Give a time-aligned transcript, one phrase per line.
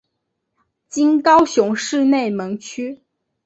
[0.89, 3.03] 今高雄市内门区。